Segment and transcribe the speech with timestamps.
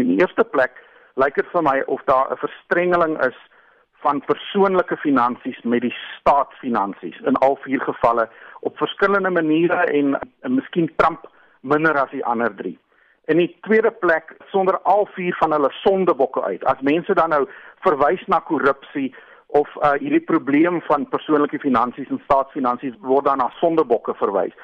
[0.00, 0.76] In die eerste plek
[1.20, 3.36] lyk dit vir my of daar 'n verstrengeling is
[4.00, 8.28] van persoonlike finansies met die staatsfinansies in al vier gevalle
[8.60, 11.28] op verskillende maniere en, en miskien Trump
[11.60, 12.78] minder as die ander drie.
[13.24, 16.64] In die tweede plek sonder al vier van hulle sondebokke uit.
[16.64, 17.44] As mense dan nou
[17.84, 19.14] verwys na korrupsie
[19.46, 24.54] of uh, hierdie probleem van persoonlike finansies en staatsfinansies word dan na sondebokke verwys.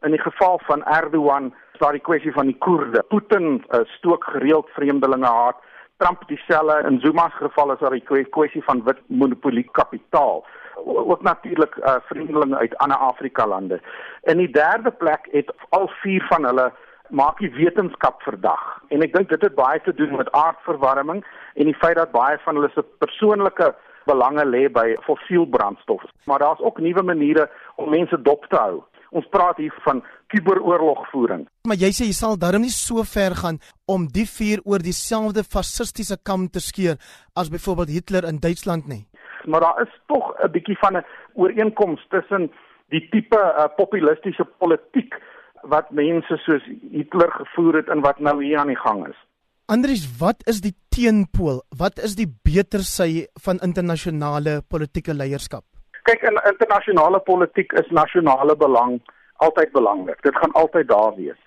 [0.00, 3.02] In die geval van Erdogan is daar die kwessie van die Koerde.
[3.08, 5.56] Putin uh, stook gereeld vreemdelinge haat.
[5.96, 10.44] Trump dieselfde in Zuma se geval is daar die kwessie van wit monopolie kapitaal
[10.84, 13.80] ook natuurlik uh, vreemdelinge uit ander Afrika lande.
[14.22, 16.72] In die derde plek het al vier van hulle
[17.08, 18.62] maak die wetenskap verdag.
[18.88, 21.24] En ek dink dit het baie te doen met aardverwarming
[21.54, 23.74] en die feit dat baie van hulle se persoonlike
[24.06, 26.02] belange lê by fossielbrandstof.
[26.24, 28.82] Maar daar's ook nuwe maniere om mense dop te hou.
[29.10, 30.02] Ons praat hier van
[30.32, 31.46] kuberoorlogvoering.
[31.68, 35.44] Maar jy sê jy sal darm nie so ver gaan om die vier oor dieselfde
[35.44, 36.96] fasistiese kam te skeer
[37.34, 39.06] as byvoorbeeld Hitler in Duitsland nie.
[39.46, 41.04] Maar daar is tog 'n bietjie van 'n
[41.34, 42.50] ooreenkoms tussen
[42.88, 45.14] die tipe uh, populistiese politiek
[45.62, 49.18] wat mense soos Hitler gevoer het en wat nou hier aan die gang is.
[49.66, 51.62] Andries, wat is die teenpool?
[51.78, 55.64] Wat is die beter sy van internasionale politieke leierskap?
[56.06, 59.00] Kyk, in internasionale politiek is nasionale belang
[59.42, 60.20] altyd belangrik.
[60.22, 61.40] Dit gaan altyd daar wees.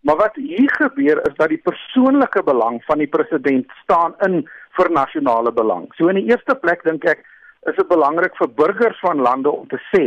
[0.00, 4.90] Maar wat hier gebeur is dat die persoonlike belang van die president staan in vir
[4.90, 5.86] nasionale belang.
[5.94, 7.22] So in die eerste plek dink ek
[7.70, 10.04] is dit belangrik vir burgers van lande om te sê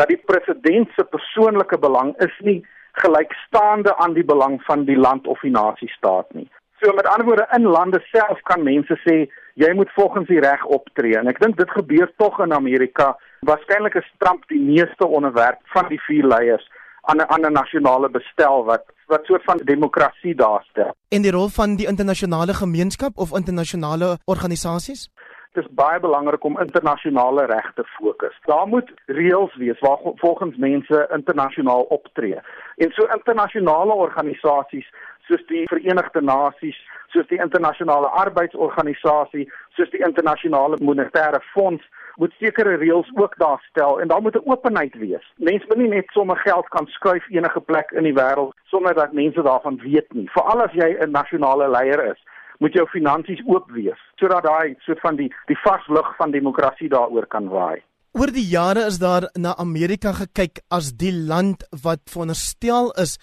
[0.00, 2.58] dat die president se persoonlike belang is nie
[3.04, 6.48] gelykstaande aan die belang van die land of die nasiestaat nie.
[6.80, 9.16] So met ander woorde in lande self kan mense sê
[9.54, 13.16] jy moet volgens die reg optree en ek dink dit gebeur tog in Amerika.
[13.48, 16.68] Waarskynlik is Trump die meeste onderwerp van die vier leiers
[17.10, 20.94] aan 'n ander nasionale bestel wat wat soort van demokrasie daarstel.
[21.08, 25.08] En die rol van die internasionale gemeenskap of internasionale organisasies?
[25.52, 28.36] Dit is baie belangrik om internasionale reg te fokus.
[28.44, 32.38] Daar moet reëls wees waar volgens mense internasionaal optree.
[32.76, 34.92] En so internasionale organisasies
[35.28, 36.76] soos die Verenigde Nasies,
[37.12, 39.46] soos die Internasionale Arbeidsorganisasie,
[39.76, 41.84] soos die Internasionale Monetaire Fonds
[42.18, 45.26] moet sekere reëls ook daar stel en daar moet 'n openheid wees.
[45.36, 49.12] Mense moet nie net sommer geld kan skuif enige plek in die wêreld sonder dat
[49.12, 50.28] mense daarvan weet nie.
[50.30, 52.20] Veral as jy 'n nasionale leier is,
[52.58, 57.26] moet jou finansies oop wees sodat daai soort van die die varslug van demokrasie daaroor
[57.26, 57.82] kan waai.
[58.18, 63.18] Oor die jare is daar na Amerika gekyk as die land wat veronderstel is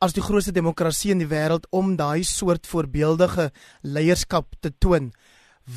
[0.00, 3.50] as die grootste demokrasie in die wêreld om daai soort voorbeeldige
[3.84, 5.10] leierskap te toon.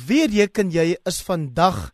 [0.08, 1.90] Wie reken jy is vandag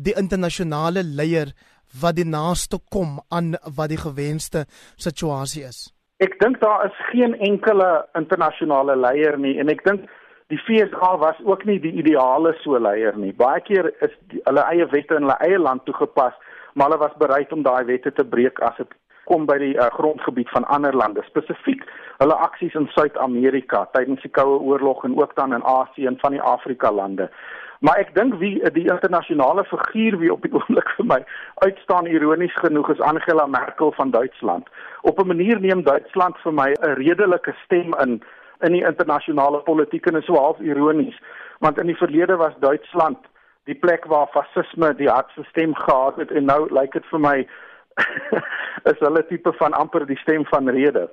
[0.00, 1.52] die internasionale leier
[2.00, 4.64] wat die naaste kom aan wat die gewenste
[4.96, 5.90] situasie is?
[6.24, 10.08] Ek dink daar is geen enkele internasionale leier nie en ek dink
[10.52, 13.32] die FSA was ook nie die ideale so leier nie.
[13.36, 16.36] Baie keer is die, hulle eie wette in hulle eie land toegepas,
[16.74, 18.92] maar hulle was bereid om daai wette te breek as dit
[19.24, 21.84] kom by die uh, grondgebied van ander lande, spesifiek
[22.22, 26.36] hulle aksies in Suid-Amerika tydens die Koue Oorlog en ook dan in Asië en van
[26.36, 27.30] die Afrika lande.
[27.84, 31.20] Maar ek dink wie die internasionale figuur wie op die oomblik vir my
[31.66, 34.68] uitstaan ironies genoeg is Angela Merkel van Duitsland.
[35.02, 38.22] Op 'n manier neem Duitsland vir my 'n redelike stem in
[38.60, 41.18] in die internasionale politiek en is so half ironies
[41.58, 43.18] want in die verlede was Duitsland
[43.64, 47.36] die plek waar fasisme die hardste stem gehad het en nou lyk dit vir my
[48.90, 51.08] is hulle tipe van amper die stem van rede.